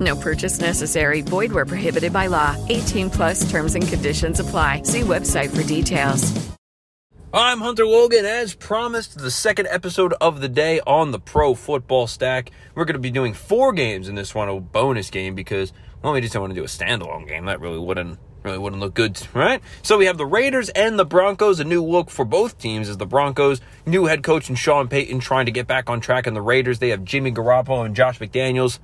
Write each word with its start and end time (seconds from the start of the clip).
No 0.00 0.16
purchase 0.16 0.60
necessary. 0.60 1.20
Void 1.20 1.52
where 1.52 1.66
prohibited 1.66 2.12
by 2.12 2.28
law. 2.28 2.56
18 2.68 3.10
plus 3.10 3.50
terms 3.50 3.74
and 3.74 3.86
conditions 3.86 4.40
apply. 4.40 4.82
See 4.82 5.02
website 5.02 5.54
for 5.54 5.62
details. 5.62 6.54
I'm 7.36 7.60
Hunter 7.60 7.84
Logan. 7.84 8.24
As 8.24 8.54
promised, 8.54 9.18
the 9.18 9.28
second 9.28 9.66
episode 9.66 10.14
of 10.20 10.40
the 10.40 10.48
day 10.48 10.78
on 10.86 11.10
the 11.10 11.18
Pro 11.18 11.54
Football 11.54 12.06
Stack. 12.06 12.52
We're 12.76 12.84
going 12.84 12.94
to 12.94 13.00
be 13.00 13.10
doing 13.10 13.34
four 13.34 13.72
games 13.72 14.08
in 14.08 14.14
this 14.14 14.36
one, 14.36 14.48
a 14.48 14.60
bonus 14.60 15.10
game, 15.10 15.34
because, 15.34 15.72
well, 16.00 16.12
we 16.12 16.20
just 16.20 16.32
don't 16.32 16.42
want 16.42 16.52
to 16.52 16.60
do 16.60 16.62
a 16.62 16.68
standalone 16.68 17.26
game. 17.26 17.46
That 17.46 17.60
really 17.60 17.80
wouldn't 17.80 18.20
really 18.44 18.58
wouldn't 18.58 18.80
look 18.80 18.94
good, 18.94 19.20
right? 19.34 19.60
So 19.82 19.98
we 19.98 20.06
have 20.06 20.16
the 20.16 20.26
Raiders 20.26 20.68
and 20.68 20.96
the 20.96 21.04
Broncos. 21.04 21.58
A 21.58 21.64
new 21.64 21.82
look 21.82 22.08
for 22.08 22.24
both 22.24 22.56
teams 22.56 22.88
is 22.88 22.98
the 22.98 23.06
Broncos, 23.06 23.60
new 23.84 24.04
head 24.04 24.22
coach 24.22 24.48
and 24.48 24.56
Sean 24.56 24.86
Payton 24.86 25.18
trying 25.18 25.46
to 25.46 25.52
get 25.52 25.66
back 25.66 25.90
on 25.90 26.00
track. 26.00 26.28
And 26.28 26.36
the 26.36 26.40
Raiders, 26.40 26.78
they 26.78 26.90
have 26.90 27.04
Jimmy 27.04 27.32
Garoppolo 27.32 27.84
and 27.84 27.96
Josh 27.96 28.20
McDaniels 28.20 28.78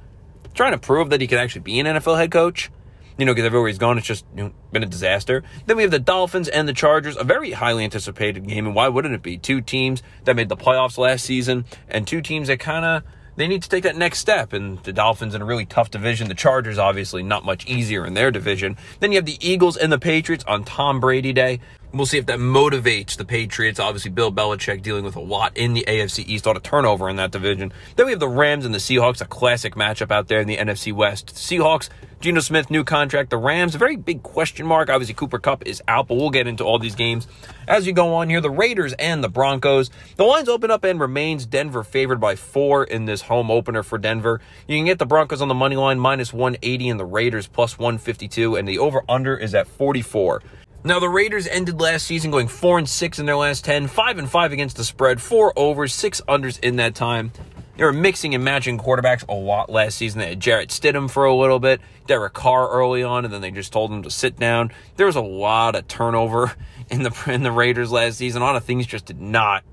trying 0.55 0.73
to 0.73 0.79
prove 0.79 1.11
that 1.11 1.21
he 1.21 1.27
can 1.27 1.39
actually 1.39 1.63
be 1.63 1.79
an 1.81 1.87
NFL 1.87 2.19
head 2.19 2.31
coach. 2.31 2.71
You 3.19 3.27
know, 3.27 3.33
because 3.33 3.45
everywhere 3.45 3.69
he's 3.69 3.77
gone, 3.77 3.99
it's 3.99 4.07
just 4.07 4.25
you 4.35 4.45
know, 4.45 4.53
been 4.73 4.83
a 4.83 4.87
disaster. 4.87 5.43
Then 5.67 5.77
we 5.77 5.83
have 5.83 5.91
the 5.91 5.99
Dolphins 5.99 6.49
and 6.49 6.67
the 6.67 6.73
Chargers, 6.73 7.19
a 7.19 7.25
very 7.25 7.51
highly 7.51 7.85
anticipated 7.85 8.47
game. 8.47 8.65
And 8.65 8.75
why 8.75 8.89
wouldn't 8.89 9.15
it 9.15 9.23
be? 9.23 9.37
Two 9.37 9.61
teams 9.61 10.03
that 10.25 10.37
made 10.37 10.49
the 10.49 10.57
playoffs 10.57 10.97
last 10.97 11.25
season, 11.27 11.67
and 11.89 12.07
two 12.07 12.23
teams 12.23 12.49
that 12.49 12.61
kind 12.61 12.87
of 12.87 13.03
they 13.37 13.47
need 13.47 13.63
to 13.63 13.69
take 13.69 13.85
that 13.85 13.97
next 13.97 14.19
step. 14.19 14.53
And 14.53 14.83
the 14.85 14.93
Dolphins 14.93 15.35
in 15.35 15.43
a 15.43 15.45
really 15.45 15.67
tough 15.67 15.91
division. 15.91 16.29
The 16.29 16.35
Chargers, 16.35 16.79
obviously, 16.79 17.23
not 17.23 17.45
much 17.45 17.67
easier 17.67 18.07
in 18.07 18.15
their 18.15 18.31
division. 18.31 18.77
Then 19.01 19.13
you 19.13 19.17
have 19.17 19.27
the 19.27 19.39
Eagles 19.41 19.77
and 19.77 19.93
the 19.93 19.99
Patriots 19.99 20.45
on 20.47 20.65
Tom 20.65 21.01
Brady 21.01 21.33
Day. 21.33 21.61
We'll 21.93 22.07
see 22.07 22.19
if 22.19 22.27
that 22.27 22.39
motivates 22.39 23.17
the 23.17 23.25
Patriots. 23.25 23.81
Obviously, 23.81 24.13
Bill 24.13 24.31
Belichick 24.31 24.81
dealing 24.81 25.03
with 25.03 25.17
a 25.17 25.21
lot 25.21 25.57
in 25.57 25.73
the 25.73 25.85
AFC 25.89 26.25
East, 26.25 26.47
a 26.47 26.51
lot 26.51 26.57
of 26.57 26.63
turnover 26.63 27.09
in 27.09 27.17
that 27.17 27.33
division. 27.33 27.73
Then 27.97 28.07
we 28.07 28.13
have 28.13 28.21
the 28.21 28.29
Rams 28.29 28.65
and 28.65 28.73
the 28.73 28.79
Seahawks, 28.79 29.21
a 29.21 29.25
classic 29.25 29.75
matchup 29.75 30.13
out 30.13 30.29
there 30.29 30.39
in 30.39 30.47
the 30.47 30.57
NFC 30.57 30.93
West. 30.93 31.27
The 31.29 31.33
Seahawks, 31.35 31.89
Geno 32.21 32.39
Smith, 32.43 32.71
new 32.71 32.85
contract. 32.85 33.31
The 33.31 33.39
Rams, 33.39 33.75
a 33.75 33.79
very 33.79 33.97
big 33.97 34.23
question 34.23 34.67
mark. 34.67 34.89
Obviously, 34.89 35.15
Cooper 35.15 35.41
Kupp 35.41 35.67
is 35.67 35.83
out, 35.89 36.07
but 36.07 36.15
we'll 36.15 36.31
get 36.31 36.47
into 36.47 36.63
all 36.63 36.79
these 36.79 36.95
games 36.95 37.27
as 37.67 37.87
we 37.87 37.91
go 37.91 38.15
on 38.15 38.31
here. 38.31 38.41
The 38.41 38.51
Raiders 38.51 38.93
and 38.93 39.25
the 39.25 39.29
Broncos. 39.29 39.91
The 40.15 40.25
lines 40.25 40.49
open 40.49 40.71
up 40.71 40.85
and 40.85 41.01
remains 41.01 41.45
Denver 41.45 41.83
favored 41.83 42.21
by 42.21 42.37
four 42.37 42.85
in 42.85 43.07
this 43.07 43.23
home 43.23 43.51
opener 43.51 43.83
for 43.83 43.99
Denver. 43.99 44.41
You 44.69 44.79
can 44.79 44.87
get 44.87 45.01
the 45.01 45.07
Broncos 45.07 45.43
on 45.43 45.49
the 45.49 45.55
money 45.55 45.75
line 45.75 45.99
minus 45.99 46.33
180 46.33 46.89
and 46.89 47.01
the 47.01 47.05
Raiders 47.05 47.49
plus 47.49 47.81
152, 47.81 48.55
and 48.55 48.69
the 48.69 48.79
over 48.79 49.03
under 49.09 49.37
is 49.37 49.57
at 49.57 49.67
44. 49.67 50.41
Now 50.83 50.99
the 50.99 51.11
Raiders 51.11 51.47
ended 51.47 51.79
last 51.79 52.07
season 52.07 52.31
going 52.31 52.49
four 52.49 52.79
and 52.79 52.89
six 52.89 53.19
in 53.19 53.27
their 53.27 53.37
last 53.37 53.67
10, 53.67 53.87
five 53.87 54.17
and 54.17 54.31
five 54.31 54.51
against 54.53 54.79
the 54.79 54.85
spread, 54.85 55.21
four 55.21 55.53
overs, 55.55 55.93
six 55.93 56.23
unders 56.27 56.59
in 56.61 56.77
that 56.77 56.95
time. 56.95 57.33
They 57.77 57.85
were 57.85 57.93
mixing 57.93 58.35
and 58.35 58.43
matching 58.43 58.79
quarterbacks 58.79 59.27
a 59.29 59.35
lot 59.35 59.69
last 59.69 59.99
season. 59.99 60.21
They 60.21 60.31
had 60.31 60.41
Jarrett 60.41 60.71
Stidham 60.71 61.11
for 61.11 61.27
a 61.27 61.35
little 61.35 61.59
bit, 61.59 61.83
Derek 62.07 62.33
Carr 62.33 62.71
early 62.71 63.03
on, 63.03 63.27
and 63.27 63.33
then 63.33 63.43
they 63.43 63.51
just 63.51 63.75
told 63.75 63.93
him 63.93 64.03
to 64.05 64.11
sit 64.11 64.39
down. 64.39 64.73
There 64.97 65.05
was 65.05 65.17
a 65.17 65.21
lot 65.21 65.75
of 65.75 65.87
turnover 65.87 66.55
in 66.91 67.03
the 67.03 67.25
in 67.27 67.43
the 67.43 67.53
Raiders 67.53 67.93
last 67.93 68.17
season. 68.17 68.41
A 68.41 68.45
lot 68.47 68.57
of 68.57 68.65
things 68.65 68.87
just 68.87 69.05
did 69.05 69.21
not 69.21 69.65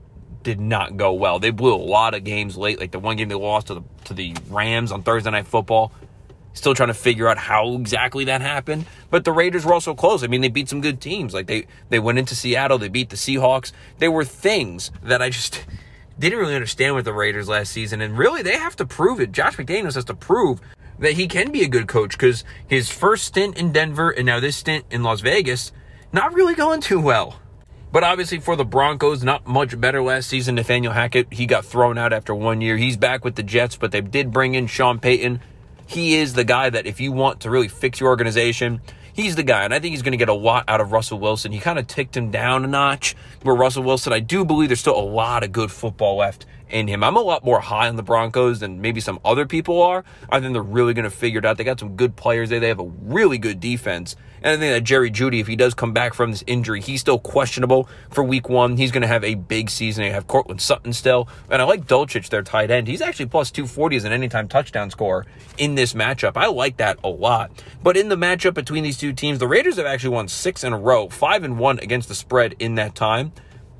did 0.43 0.59
not 0.59 0.97
go 0.97 1.13
well. 1.13 1.39
They 1.39 1.51
blew 1.51 1.73
a 1.73 1.75
lot 1.75 2.15
of 2.15 2.25
games 2.25 2.57
late, 2.57 2.81
like 2.81 2.91
the 2.91 2.99
one 2.99 3.15
game 3.15 3.29
they 3.29 3.35
lost 3.35 3.67
to 3.67 3.75
the 3.75 3.83
to 4.05 4.13
the 4.13 4.35
Rams 4.49 4.91
on 4.91 5.03
Thursday 5.03 5.31
Night 5.31 5.47
Football. 5.47 5.93
Still 6.57 6.73
trying 6.73 6.87
to 6.87 6.95
figure 6.95 7.27
out 7.27 7.37
how 7.37 7.75
exactly 7.75 8.25
that 8.25 8.41
happened. 8.41 8.87
But 9.11 9.25
the 9.25 9.31
Raiders 9.31 9.63
were 9.63 9.75
also 9.75 9.93
close. 9.93 10.23
I 10.23 10.27
mean, 10.27 10.41
they 10.41 10.47
beat 10.47 10.67
some 10.67 10.81
good 10.81 10.99
teams. 10.99 11.31
Like 11.31 11.45
they 11.45 11.67
they 11.89 11.99
went 11.99 12.17
into 12.17 12.35
Seattle, 12.35 12.79
they 12.79 12.87
beat 12.87 13.11
the 13.11 13.15
Seahawks. 13.15 13.71
There 13.99 14.11
were 14.11 14.25
things 14.25 14.89
that 15.03 15.21
I 15.21 15.29
just 15.29 15.63
didn't 16.19 16.39
really 16.39 16.55
understand 16.55 16.95
with 16.95 17.05
the 17.05 17.13
Raiders 17.13 17.47
last 17.47 17.71
season. 17.71 18.01
And 18.01 18.17
really 18.17 18.41
they 18.41 18.57
have 18.57 18.75
to 18.77 18.87
prove 18.87 19.19
it. 19.19 19.31
Josh 19.31 19.55
McDaniels 19.55 19.93
has 19.93 20.05
to 20.05 20.15
prove 20.15 20.59
that 20.97 21.13
he 21.13 21.27
can 21.27 21.51
be 21.51 21.61
a 21.61 21.67
good 21.67 21.87
coach 21.87 22.13
because 22.13 22.43
his 22.67 22.89
first 22.89 23.25
stint 23.25 23.55
in 23.55 23.71
Denver 23.71 24.09
and 24.09 24.25
now 24.25 24.39
this 24.39 24.57
stint 24.57 24.85
in 24.89 25.03
Las 25.03 25.21
Vegas, 25.21 25.71
not 26.11 26.33
really 26.33 26.55
going 26.55 26.81
too 26.81 26.99
well. 26.99 27.39
But 27.91 28.03
obviously 28.03 28.39
for 28.39 28.55
the 28.55 28.65
Broncos, 28.65 29.23
not 29.23 29.45
much 29.45 29.79
better 29.79 30.01
last 30.01 30.27
season. 30.27 30.55
Nathaniel 30.55 30.93
Hackett, 30.93 31.31
he 31.31 31.45
got 31.45 31.65
thrown 31.65 31.99
out 31.99 32.13
after 32.13 32.33
one 32.33 32.61
year. 32.61 32.77
He's 32.77 32.97
back 32.97 33.23
with 33.23 33.35
the 33.35 33.43
Jets, 33.43 33.77
but 33.77 33.91
they 33.91 34.01
did 34.01 34.31
bring 34.31 34.55
in 34.55 34.65
Sean 34.65 34.97
Payton 34.99 35.39
he 35.87 36.15
is 36.15 36.33
the 36.33 36.43
guy 36.43 36.69
that 36.69 36.85
if 36.85 36.99
you 36.99 37.11
want 37.11 37.41
to 37.41 37.49
really 37.49 37.69
fix 37.69 37.99
your 37.99 38.09
organization, 38.09 38.81
he's 39.13 39.35
the 39.35 39.43
guy. 39.43 39.63
And 39.63 39.73
I 39.73 39.79
think 39.79 39.93
he's 39.93 40.01
going 40.01 40.11
to 40.11 40.17
get 40.17 40.29
a 40.29 40.33
lot 40.33 40.65
out 40.67 40.81
of 40.81 40.91
Russell 40.91 41.19
Wilson. 41.19 41.51
He 41.51 41.59
kind 41.59 41.79
of 41.79 41.87
ticked 41.87 42.15
him 42.15 42.29
down 42.29 42.63
a 42.63 42.67
notch. 42.67 43.15
Where 43.41 43.55
Russell 43.55 43.83
Wilson, 43.83 44.13
I 44.13 44.19
do 44.19 44.45
believe 44.45 44.69
there's 44.69 44.81
still 44.81 44.99
a 44.99 45.01
lot 45.01 45.43
of 45.43 45.51
good 45.51 45.71
football 45.71 46.17
left 46.17 46.45
in 46.69 46.87
him. 46.87 47.03
I'm 47.03 47.15
a 47.15 47.21
lot 47.21 47.45
more 47.45 47.61
high 47.61 47.87
on 47.87 47.95
the 47.95 48.03
Broncos 48.03 48.59
than 48.59 48.81
maybe 48.81 48.99
some 48.99 49.19
other 49.23 49.45
people 49.45 49.81
are. 49.81 50.03
I 50.29 50.39
think 50.39 50.53
they're 50.53 50.61
really 50.61 50.93
going 50.93 51.09
to 51.09 51.09
figure 51.09 51.39
it 51.39 51.45
out. 51.45 51.57
They 51.57 51.63
got 51.63 51.79
some 51.79 51.95
good 51.95 52.15
players 52.15 52.49
there. 52.49 52.59
They 52.59 52.67
have 52.67 52.79
a 52.79 52.91
really 53.01 53.37
good 53.37 53.59
defense. 53.59 54.15
And 54.41 54.53
I 54.53 54.57
think 54.57 54.73
that 54.73 54.83
Jerry 54.83 55.11
Jeudy, 55.11 55.39
if 55.39 55.47
he 55.47 55.55
does 55.55 55.73
come 55.73 55.93
back 55.93 56.13
from 56.13 56.31
this 56.31 56.43
injury, 56.47 56.81
he's 56.81 57.01
still 57.01 57.19
questionable 57.19 57.89
for 58.09 58.23
week 58.23 58.49
one. 58.49 58.77
He's 58.77 58.91
going 58.91 59.01
to 59.01 59.07
have 59.07 59.23
a 59.23 59.35
big 59.35 59.69
season. 59.69 60.03
They 60.03 60.11
have 60.11 60.27
Courtland 60.27 60.61
Sutton 60.61 60.93
still. 60.93 61.27
And 61.49 61.61
I 61.61 61.65
like 61.65 61.85
Dulcich, 61.85 62.29
their 62.29 62.43
tight 62.43 62.71
end. 62.71 62.87
He's 62.87 63.01
actually 63.01 63.27
plus 63.27 63.51
240 63.51 63.97
as 63.97 64.03
an 64.03 64.11
anytime 64.11 64.47
touchdown 64.47 64.89
scorer 64.89 65.25
in 65.57 65.75
this 65.75 65.93
matchup. 65.93 66.33
I 66.35 66.47
like 66.47 66.77
that 66.77 66.99
a 67.03 67.09
lot. 67.09 67.51
But 67.83 67.97
in 67.97 68.09
the 68.09 68.15
matchup 68.15 68.53
between 68.53 68.83
these 68.83 68.97
two 68.97 69.13
teams, 69.13 69.39
the 69.39 69.47
Raiders 69.47 69.77
have 69.77 69.85
actually 69.85 70.15
won 70.15 70.27
six 70.27 70.63
in 70.63 70.73
a 70.73 70.77
row, 70.77 71.09
five 71.09 71.43
and 71.43 71.59
one 71.59 71.79
against 71.79 72.07
the 72.07 72.15
spread 72.15 72.55
in 72.59 72.75
that 72.75 72.95
time 72.95 73.31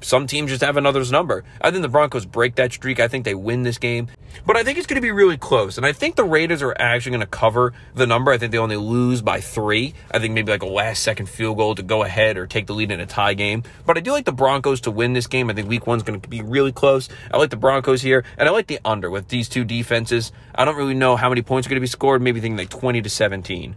some 0.02 0.28
teams 0.28 0.52
just 0.52 0.64
have 0.64 0.78
another's 0.78 1.12
number. 1.12 1.44
I 1.62 1.72
think 1.72 1.82
the 1.82 1.90
Broncos 1.90 2.26
break 2.26 2.56
that 2.56 2.72
streak. 2.72 3.00
I 3.00 3.08
think 3.08 3.26
they 3.26 3.36
win 3.36 3.64
this 3.64 3.78
game. 3.78 4.08
But 4.46 4.56
I 4.56 4.64
think 4.64 4.78
it's 4.78 4.88
going 4.88 4.96
to 4.96 5.02
be 5.02 5.12
really 5.12 5.38
close. 5.38 5.78
And 5.78 5.86
I 5.86 5.94
think 5.94 6.16
the 6.16 6.24
Raiders 6.24 6.62
are 6.62 6.76
actually 6.78 7.12
going 7.12 7.22
to 7.22 7.28
cover 7.28 7.74
the 7.96 8.06
number. 8.06 8.32
I 8.32 8.38
think 8.38 8.52
they 8.52 8.58
only 8.58 8.78
lose 8.78 9.22
by 9.22 9.42
three. 9.42 9.94
I 10.12 10.20
think 10.20 10.34
maybe 10.34 10.52
like 10.52 10.62
a 10.62 10.68
last 10.68 11.04
second 11.04 11.28
field 11.28 11.58
goal 11.58 11.76
to 11.76 11.84
go 11.84 12.04
ahead 12.04 12.38
or 12.38 12.46
take 12.46 12.68
the 12.68 12.74
lead 12.74 12.92
in 12.92 13.00
a 13.00 13.06
tie 13.06 13.34
game. 13.34 13.64
But 13.86 13.98
I 13.98 14.02
do 14.02 14.12
like 14.12 14.26
the 14.26 14.32
Broncos 14.32 14.82
to 14.82 14.92
win 14.92 15.14
this 15.14 15.28
game. 15.28 15.50
I 15.50 15.54
think 15.54 15.68
week 15.68 15.88
one's 15.88 16.04
going 16.04 16.22
to 16.22 16.30
be 16.30 16.42
really 16.42 16.72
close. 16.72 17.10
I 17.32 17.38
like 17.38 17.50
the 17.50 17.58
Broncos 17.58 18.02
here. 18.02 18.24
And 18.38 18.48
I 18.48 18.52
like 18.52 18.68
the 18.68 18.80
under 18.86 19.10
with 19.10 19.30
these 19.30 19.50
two 19.50 19.64
defenses. 19.64 20.32
I 20.54 20.66
don't 20.66 20.76
really 20.76 20.94
know 20.94 21.16
how 21.16 21.30
many 21.30 21.42
points 21.42 21.68
are 21.68 21.70
going 21.70 21.78
to 21.78 21.82
be 21.82 21.88
scored. 21.88 22.22
Maybe 22.22 22.40
thinking 22.40 22.58
like 22.58 22.70
20 22.70 23.02
to 23.02 23.10
17. 23.10 23.76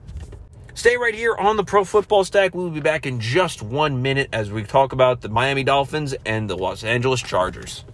Stay 0.75 0.97
right 0.97 1.15
here 1.15 1.35
on 1.37 1.57
the 1.57 1.65
Pro 1.65 1.85
Football 1.85 2.25
Stack. 2.25 2.55
We 2.55 2.63
will 2.63 2.71
be 2.71 2.81
back 2.81 3.07
in 3.07 3.21
just 3.21 3.63
one 3.63 4.01
minute 4.01 4.29
as 4.33 4.51
we 4.51 4.63
talk 4.63 4.93
about 4.93 5.21
the 5.21 5.29
Miami 5.29 5.65
Dolphins 5.65 6.15
and 6.27 6.49
the 6.49 6.57
Los 6.57 6.85
Angeles 6.85 7.21
Chargers. 7.21 7.85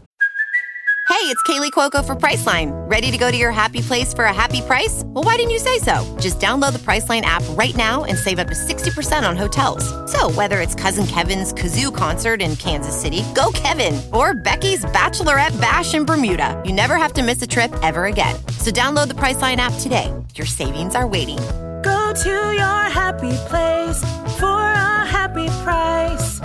Hey, 1.09 1.33
it's 1.33 1.43
Kaley 1.45 1.71
Cuoco 1.71 2.05
for 2.05 2.15
Priceline. 2.15 2.73
Ready 2.91 3.11
to 3.11 3.17
go 3.17 3.31
to 3.31 3.37
your 3.37 3.53
happy 3.53 3.81
place 3.81 4.12
for 4.12 4.25
a 4.25 4.35
happy 4.35 4.61
price? 4.61 5.03
Well, 5.06 5.25
why 5.25 5.37
didn't 5.37 5.53
you 5.53 5.59
say 5.59 5.79
so? 5.79 6.05
Just 6.21 6.41
download 6.41 6.73
the 6.73 6.79
Priceline 6.81 7.23
app 7.23 7.43
right 7.50 7.75
now 7.75 8.05
and 8.05 8.19
save 8.19 8.39
up 8.39 8.49
to 8.49 8.55
60% 8.55 9.29
on 9.29 9.37
hotels. 9.37 9.85
So, 10.12 10.31
whether 10.33 10.61
it's 10.61 10.75
Cousin 10.75 11.06
Kevin's 11.06 11.55
Kazoo 11.55 11.95
concert 11.95 12.43
in 12.43 12.56
Kansas 12.56 13.00
City, 13.00 13.23
go 13.35 13.50
Kevin, 13.55 14.00
or 14.12 14.35
Becky's 14.35 14.85
Bachelorette 14.87 15.59
Bash 15.61 15.95
in 15.95 16.05
Bermuda, 16.05 16.61
you 16.67 16.73
never 16.73 16.97
have 16.97 17.12
to 17.15 17.23
miss 17.23 17.41
a 17.41 17.47
trip 17.47 17.73
ever 17.83 18.06
again. 18.06 18.37
So, 18.59 18.71
download 18.71 19.09
the 19.09 19.15
Priceline 19.15 19.56
app 19.56 19.73
today. 19.81 20.12
Your 20.35 20.47
savings 20.47 20.95
are 20.95 21.06
waiting 21.06 21.39
Go 21.87 22.12
to 22.12 22.53
your 22.62 22.83
happy 23.00 23.37
place 23.47 24.00
for 24.41 24.61
a 24.61 25.06
happy 25.06 25.47
price. 25.62 26.41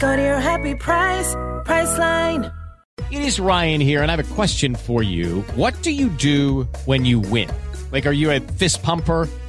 Go 0.00 0.16
to 0.16 0.22
your 0.22 0.40
happy 0.40 0.74
price, 0.74 1.34
Priceline. 1.66 2.50
It 3.10 3.20
is 3.20 3.38
Ryan 3.38 3.82
here, 3.82 4.02
and 4.02 4.10
I 4.10 4.16
have 4.16 4.32
a 4.32 4.34
question 4.34 4.74
for 4.74 5.02
you. 5.02 5.42
What 5.56 5.74
do 5.82 5.90
you 5.90 6.08
do 6.08 6.62
when 6.86 7.04
you 7.04 7.20
win? 7.20 7.50
Like, 7.92 8.06
are 8.06 8.12
you 8.12 8.30
a 8.30 8.40
fist 8.40 8.82
pumper? 8.82 9.28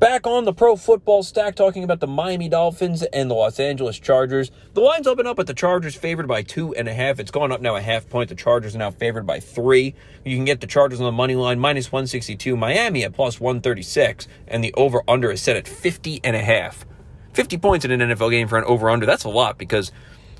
Back 0.00 0.26
on 0.26 0.46
the 0.46 0.54
pro 0.54 0.76
football 0.76 1.22
stack, 1.22 1.54
talking 1.54 1.84
about 1.84 2.00
the 2.00 2.06
Miami 2.06 2.48
Dolphins 2.48 3.02
and 3.02 3.30
the 3.30 3.34
Los 3.34 3.60
Angeles 3.60 3.98
Chargers. 3.98 4.50
The 4.72 4.80
line's 4.80 5.06
open 5.06 5.26
up, 5.26 5.36
but 5.36 5.46
the 5.46 5.52
Chargers 5.52 5.94
favored 5.94 6.26
by 6.26 6.40
two 6.40 6.74
and 6.74 6.88
a 6.88 6.94
half. 6.94 7.20
It's 7.20 7.30
gone 7.30 7.52
up 7.52 7.60
now 7.60 7.76
a 7.76 7.82
half 7.82 8.08
point. 8.08 8.30
The 8.30 8.34
Chargers 8.34 8.74
are 8.74 8.78
now 8.78 8.92
favored 8.92 9.26
by 9.26 9.40
three. 9.40 9.94
You 10.24 10.38
can 10.38 10.46
get 10.46 10.62
the 10.62 10.66
Chargers 10.66 11.00
on 11.00 11.04
the 11.04 11.12
money 11.12 11.34
line 11.34 11.58
minus 11.58 11.92
162. 11.92 12.56
Miami 12.56 13.04
at 13.04 13.12
plus 13.12 13.38
136, 13.40 14.26
and 14.48 14.64
the 14.64 14.72
over 14.72 15.02
under 15.06 15.30
is 15.32 15.42
set 15.42 15.56
at 15.56 15.68
50 15.68 16.22
and 16.24 16.34
a 16.34 16.40
half. 16.40 16.86
50 17.34 17.58
points 17.58 17.84
in 17.84 17.90
an 17.90 18.00
NFL 18.00 18.30
game 18.30 18.48
for 18.48 18.56
an 18.56 18.64
over 18.64 18.88
under. 18.88 19.04
That's 19.04 19.24
a 19.24 19.28
lot 19.28 19.58
because, 19.58 19.92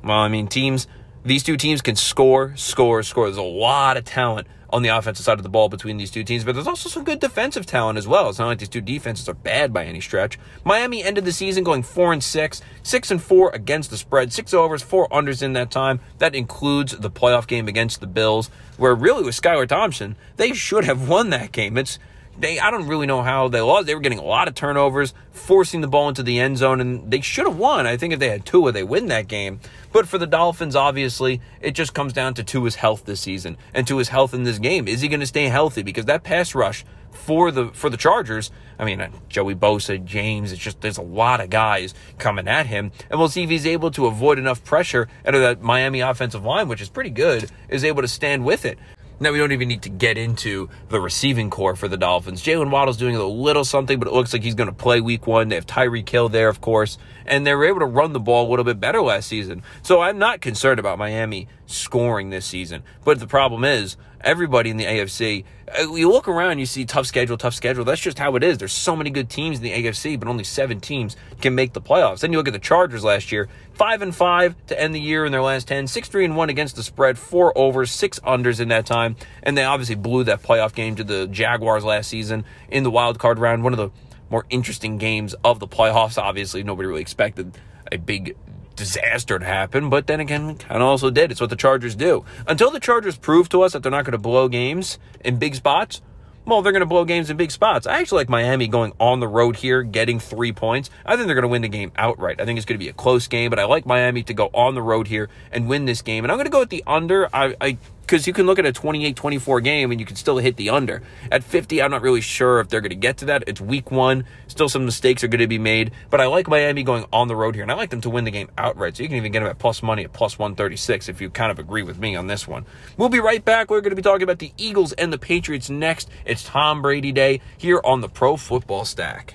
well, 0.03 0.21
I 0.21 0.29
mean, 0.29 0.49
teams, 0.49 0.89
these 1.23 1.43
two 1.43 1.59
teams 1.59 1.83
can 1.83 1.97
score, 1.97 2.57
score, 2.57 3.03
score. 3.03 3.27
There's 3.27 3.37
a 3.37 3.43
lot 3.43 3.99
of 3.99 4.07
talent 4.07 4.47
on 4.73 4.83
the 4.83 4.89
offensive 4.89 5.25
side 5.25 5.39
of 5.39 5.43
the 5.43 5.49
ball 5.49 5.69
between 5.69 5.97
these 5.97 6.11
two 6.11 6.25
teams, 6.25 6.45
but 6.45 6.55
there's 6.55 6.67
also 6.67 6.89
some 6.89 7.05
good 7.05 7.21
defensive 7.21 7.67
talent 7.67 7.99
as 7.99 8.07
well. 8.07 8.29
It's 8.29 8.39
not 8.39 8.47
like 8.47 8.59
these 8.59 8.69
two 8.69 8.81
defenses 8.81 9.29
are 9.29 9.35
bad 9.35 9.73
by 9.73 9.85
any 9.85 10.01
stretch. 10.01 10.39
Miami 10.65 11.03
ended 11.03 11.25
the 11.25 11.33
season 11.33 11.65
going 11.65 11.83
four 11.83 12.13
and 12.13 12.23
six, 12.23 12.63
six 12.83 13.11
and 13.11 13.23
four 13.23 13.51
against 13.51 13.91
the 13.91 13.97
spread, 13.97 14.33
six 14.33 14.55
overs, 14.55 14.83
four 14.83 15.09
unders 15.09 15.43
in 15.43 15.53
that 15.55 15.71
time. 15.71 16.01
That 16.19 16.35
includes 16.35 16.97
the 16.97 17.11
playoff 17.11 17.47
game 17.47 17.69
against 17.69 18.01
the 18.01 18.07
Bills, 18.07 18.51
where 18.77 18.95
really 18.95 19.23
with 19.23 19.41
Skylar 19.41 19.69
Thompson, 19.69 20.17
they 20.37 20.53
should 20.53 20.85
have 20.85 21.09
won 21.09 21.31
that 21.31 21.53
game. 21.53 21.77
It's 21.77 21.99
they 22.41 22.59
I 22.59 22.71
don't 22.71 22.87
really 22.87 23.07
know 23.07 23.23
how 23.23 23.49
they 23.49 23.61
lost. 23.61 23.87
They 23.87 23.95
were 23.95 24.01
getting 24.01 24.19
a 24.19 24.25
lot 24.25 24.49
of 24.49 24.55
turnovers, 24.55 25.15
forcing 25.33 25.81
the 25.81 25.89
ball 25.89 26.09
into 26.09 26.23
the 26.23 26.39
end 26.39 26.59
zone, 26.59 26.81
and 26.81 27.11
they 27.11 27.21
should 27.21 27.47
have 27.47 27.57
won. 27.57 27.87
I 27.87 27.97
think 27.97 28.13
if 28.13 28.19
they 28.19 28.29
had 28.29 28.45
Tua, 28.47 28.73
they 28.73 28.83
win 28.83 29.07
that 29.07 29.29
game. 29.29 29.61
But 29.93 30.09
for 30.09 30.19
the 30.19 30.27
Dolphins, 30.27 30.77
obviously, 30.77 31.41
it 31.61 31.73
just 31.73 31.95
comes 31.95 32.13
down 32.13 32.35
to 32.35 32.45
Tua's 32.45 32.77
health 32.77 33.05
this 33.05 33.21
season 33.21 33.57
and 33.75 33.87
Tua's 33.87 34.09
health 34.09 34.35
in 34.35 34.45
this 34.45 34.59
game. 34.59 34.89
Is 34.89 35.01
he 35.01 35.09
going 35.09 35.21
to 35.21 35.27
stay 35.27 35.49
healthy? 35.49 35.83
Because 35.83 36.07
that 36.07 36.23
pass 36.23 36.55
rush 36.55 36.85
for 37.11 37.51
the 37.51 37.69
for 37.69 37.91
the 37.91 37.97
Chargers, 37.97 38.51
I 38.79 38.85
mean, 38.85 39.01
uh, 39.01 39.11
Joey 39.29 39.55
Bosa, 39.55 40.03
James, 40.05 40.53
it's 40.53 40.63
just 40.63 40.81
there's 40.81 40.99
a 40.99 41.03
lot 41.03 41.41
of 41.41 41.51
guys 41.51 41.95
coming 42.19 42.49
at 42.49 42.67
him, 42.67 42.93
and 43.11 43.19
we'll 43.19 43.29
see 43.29 43.43
if 43.43 43.51
he's 43.51 43.67
able 43.67 43.91
to 43.93 44.07
avoid 44.07 44.39
enough 44.39 44.65
pressure 44.65 45.09
out 45.27 45.35
of 45.35 45.41
that 45.41 45.61
Miami 45.61 46.01
offensive 46.01 46.45
line, 46.45 46.69
which 46.69 46.81
is 46.81 46.89
pretty 46.89 47.11
good, 47.11 47.51
is 47.69 47.85
able 47.85 48.03
to 48.03 48.09
stand 48.09 48.45
with 48.45 48.65
it. 48.65 48.79
Now, 49.23 49.33
we 49.33 49.39
don't 49.39 49.53
even 49.53 49.69
need 49.69 49.83
to 49.83 49.91
get 49.91 50.17
into 50.17 50.71
the 50.89 50.99
receiving 50.99 51.51
core 51.51 51.77
for 51.77 51.89
the 51.89 51.99
Dolphins. 51.99 52.43
Jaylen 52.43 52.71
Waddle's 52.71 52.97
doing 52.97 53.17
a 53.17 53.25
little 53.25 53.67
something, 53.67 53.99
but 53.99 54.09
it 54.09 54.15
looks 54.15 54.33
like 54.33 54.43
he's 54.43 54.55
going 54.55 54.71
to 54.71 54.75
play 54.75 55.03
week 55.03 55.27
one. 55.27 55.49
They 55.49 55.57
have 55.57 55.67
Tyreek 55.67 56.09
Hill 56.09 56.31
there, 56.31 56.49
of 56.49 56.63
course, 56.63 56.97
and 57.27 57.47
they 57.47 57.55
were 57.55 57.67
able 57.67 57.81
to 57.81 57.87
run 57.87 58.15
the 58.15 58.19
ball 58.21 58.49
a 58.49 58.51
little 58.51 58.65
bit 58.65 58.81
better 58.81 59.03
last 59.03 59.29
season. 59.29 59.63
So 59.83 60.01
I'm 60.01 60.19
not 60.19 60.41
concerned 60.41 60.81
about 60.81 60.99
Miami 60.99 61.49
scoring 61.71 62.31
this 62.31 62.47
season. 62.47 62.83
But 63.05 63.21
the 63.21 63.27
problem 63.27 63.65
is, 63.65 63.97
everybody 64.21 64.71
in 64.71 64.77
the 64.77 64.85
AFC, 64.85 65.45
uh, 65.79 65.95
you 65.95 66.11
look 66.11 66.29
around, 66.29 66.59
you 66.59 66.67
see 66.67 66.85
tough 66.85 67.07
schedule, 67.07 67.37
tough 67.37 67.55
schedule. 67.55 67.85
That's 67.85 68.01
just 68.01 68.19
how 68.19 68.37
it 68.37 68.43
is. 68.43 68.59
There's 68.59 68.73
so 68.73 68.95
many 68.95 69.11
good 69.11 69.31
teams 69.31 69.59
in 69.59 69.63
the 69.63 69.73
AFC, 69.73 70.19
but 70.19 70.29
only 70.29 70.45
seven 70.45 70.81
teams 70.81 71.17
can 71.41 71.55
make 71.55 71.73
the 71.73 71.81
playoffs. 71.81 72.21
Then 72.21 72.33
you 72.33 72.39
look 72.39 72.49
at 72.49 72.53
the 72.53 72.59
Chargers 72.59 73.05
last 73.05 73.33
year, 73.33 73.49
five 73.73 74.03
and 74.03 74.15
five 74.15 74.55
to 74.67 74.81
end 74.81 74.95
the 74.95 75.01
year 75.01 75.25
in 75.25 75.33
their 75.33 75.43
last 75.43 75.69
ten, 75.69 75.87
six 75.87 76.09
three 76.09 76.25
and 76.25 76.37
one 76.37 76.51
against 76.51 76.77
the 76.77 76.83
spread, 76.83 77.19
four 77.19 77.57
overs, 77.57 77.91
six 77.91 78.19
unders 78.21 78.61
in 78.61 78.69
that 78.69 78.87
time, 78.87 79.17
and 79.43 79.57
they 79.57 79.65
obviously 79.65 79.95
blew 79.95 80.25
that 80.25 80.43
playoff 80.43 80.75
game 80.75 80.97
to 80.97 81.05
the 81.05 81.27
Jaguars 81.27 81.85
last 81.85 82.09
season 82.09 82.45
in 82.69 82.83
the 82.83 82.91
wild 82.91 83.19
card 83.19 83.39
round. 83.39 83.65
One 83.65 83.73
of 83.73 83.79
the 83.79 83.91
more 84.31 84.47
interesting 84.49 84.97
games 84.97 85.35
of 85.45 85.59
the 85.59 85.69
playoffs. 85.69 86.17
Obviously, 86.17 86.63
nobody 86.63 86.89
really 86.89 87.01
expected 87.01 87.59
a 87.91 87.97
big 87.97 88.37
disaster 88.81 89.39
to 89.39 89.45
happen, 89.45 89.91
but 89.91 90.07
then 90.07 90.21
again, 90.21 90.57
kind 90.57 90.83
of 90.83 90.89
also 90.89 91.11
did. 91.11 91.31
It's 91.31 91.41
what 91.41 91.51
the 91.51 91.57
Chargers 91.57 91.95
do. 91.95 92.25
Until 92.49 92.71
the 92.71 92.81
Chargers 92.81 93.17
prove 93.17 93.49
to 93.51 93.63
us 93.63 93.75
that 93.75 93.83
they're 93.83 93.93
not 93.93 94.05
going 94.05 94.13
to 94.13 94.19
blow 94.19 94.49
games 94.49 94.99
in 95.25 95.37
big 95.37 95.55
spots, 95.55 96.01
well, 96.47 96.63
they're 96.63 96.73
going 96.73 96.81
to 96.81 96.87
blow 96.87 97.05
games 97.05 97.29
in 97.29 97.37
big 97.37 97.51
spots. 97.51 97.87
I 97.87 98.01
actually 98.01 98.23
like 98.23 98.29
Miami 98.31 98.67
going 98.67 98.93
on 98.99 99.21
the 99.21 99.29
road 99.29 99.57
here, 99.57 99.83
getting 99.83 100.19
three 100.19 100.53
points. 100.53 100.89
I 101.05 101.15
think 101.15 101.27
they're 101.27 101.35
going 101.35 101.43
to 101.43 101.49
win 101.49 101.63
the 101.63 101.69
game 101.69 101.93
outright. 101.97 102.41
I 102.41 102.47
think 102.47 102.57
it's 102.57 102.65
going 102.65 102.79
to 102.79 102.85
be 102.85 102.89
a 102.89 102.95
close 102.95 103.29
game, 103.29 103.51
but 103.51 103.59
I 103.59 103.65
like 103.65 103.85
Miami 103.85 104.23
to 104.25 104.35
go 104.35 104.47
on 104.55 104.75
the 104.75 104.83
road 104.83 105.07
here 105.07 105.29
and 105.53 105.69
win 105.69 105.85
this 105.85 106.01
game. 106.01 106.25
And 106.25 106.33
I'm 106.33 106.39
going 106.39 106.47
to 106.47 106.51
go 106.51 106.61
with 106.61 106.71
the 106.71 106.83
under. 106.87 107.29
I, 107.35 107.55
I 107.61 107.79
because 108.11 108.27
you 108.27 108.33
can 108.33 108.45
look 108.45 108.59
at 108.59 108.67
a 108.67 108.73
28-24 108.73 109.63
game 109.63 109.93
and 109.93 110.01
you 110.01 110.05
can 110.05 110.17
still 110.17 110.39
hit 110.39 110.57
the 110.57 110.69
under. 110.69 111.01
At 111.31 111.45
50, 111.45 111.81
I'm 111.81 111.93
not 111.93 112.03
really 112.03 112.21
sure 112.21 112.59
if 112.59 112.69
they're 112.69 112.81
going 112.81 112.91
to 112.91 112.97
get 112.97 113.19
to 113.19 113.27
that. 113.27 113.45
It's 113.47 113.61
week 113.61 113.93
one. 113.93 114.25
Still 114.49 114.69
some 114.69 114.85
mistakes 114.85 115.23
are 115.23 115.29
going 115.29 115.39
to 115.39 115.47
be 115.47 115.61
made, 115.61 115.93
but 116.11 116.21
I 116.21 116.27
like 116.27 116.49
Miami 116.49 116.83
going 116.83 117.05
on 117.13 117.29
the 117.29 117.37
road 117.37 117.55
here, 117.55 117.63
and 117.63 117.71
I 117.71 117.77
like 117.77 117.91
them 117.91 118.01
to 118.01 118.11
win 118.11 118.25
the 118.25 118.33
game 118.33 118.51
outright. 118.59 118.97
So 118.97 119.05
you 119.05 119.09
can 119.09 119.17
even 119.17 119.31
get 119.31 119.41
them 119.41 119.49
at 119.49 119.61
plus 119.61 119.81
money 119.81 120.03
at 120.03 120.13
plus 120.13 120.41
136 120.41 121.09
if 121.09 121.21
you 121.21 121.31
kind 121.31 121.53
of 121.53 121.61
agree 121.61 121.85
with 121.85 122.01
me 122.01 122.17
on 122.17 122.27
this 122.27 122.49
one. 122.49 122.67
We'll 122.97 123.11
be 123.11 123.21
right 123.21 123.45
back. 123.45 123.71
We're 123.71 123.81
going 123.81 123.91
to 123.91 123.97
be 123.97 124.03
talking 124.03 124.25
about 124.25 124.41
the 124.41 124.53
Eagles 124.57 124.93
and 124.95 125.13
the 125.13 125.19
Patriots 125.19 125.71
next. 125.71 126.11
It's 126.25 126.43
Tom 126.43 126.83
Brady 126.83 127.13
Day 127.13 127.41
here 127.59 127.81
on 127.85 128.01
the 128.01 128.09
Pro 128.09 128.37
Football 128.37 128.87
Stack. 128.87 129.35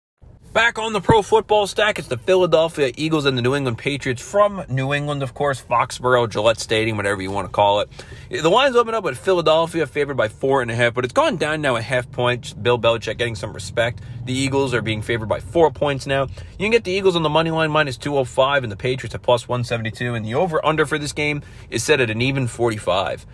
Back 0.53 0.77
on 0.77 0.91
the 0.91 0.99
pro 0.99 1.21
football 1.21 1.65
stack, 1.65 1.97
it's 1.97 2.09
the 2.09 2.17
Philadelphia 2.17 2.91
Eagles 2.97 3.23
and 3.23 3.37
the 3.37 3.41
New 3.41 3.55
England 3.55 3.77
Patriots 3.77 4.21
from 4.21 4.65
New 4.67 4.93
England, 4.93 5.23
of 5.23 5.33
course, 5.33 5.61
Foxborough, 5.61 6.29
Gillette 6.29 6.59
Stadium, 6.59 6.97
whatever 6.97 7.21
you 7.21 7.31
want 7.31 7.47
to 7.47 7.51
call 7.53 7.79
it. 7.79 7.89
The 8.29 8.49
line's 8.49 8.75
open 8.75 8.93
up 8.93 9.05
with 9.05 9.17
Philadelphia 9.17 9.87
favored 9.87 10.17
by 10.17 10.27
four 10.27 10.61
and 10.61 10.69
a 10.69 10.75
half, 10.75 10.93
but 10.93 11.05
it's 11.05 11.13
gone 11.13 11.37
down 11.37 11.61
now 11.61 11.77
a 11.77 11.81
half 11.81 12.11
point. 12.11 12.61
Bill 12.61 12.77
Belichick 12.77 13.17
getting 13.17 13.35
some 13.35 13.53
respect. 13.53 14.01
The 14.25 14.33
Eagles 14.33 14.73
are 14.73 14.81
being 14.81 15.01
favored 15.01 15.29
by 15.29 15.39
four 15.39 15.71
points 15.71 16.05
now. 16.05 16.23
You 16.23 16.65
can 16.65 16.71
get 16.71 16.83
the 16.83 16.91
Eagles 16.91 17.15
on 17.15 17.23
the 17.23 17.29
money 17.29 17.49
line 17.49 17.71
minus 17.71 17.95
205 17.95 18.63
and 18.63 18.71
the 18.71 18.75
Patriots 18.75 19.15
at 19.15 19.21
plus 19.21 19.47
172, 19.47 20.15
and 20.15 20.25
the 20.25 20.35
over 20.35 20.65
under 20.65 20.85
for 20.85 20.97
this 20.97 21.13
game 21.13 21.43
is 21.69 21.81
set 21.81 22.01
at 22.01 22.09
an 22.09 22.21
even 22.21 22.45
45. 22.47 23.25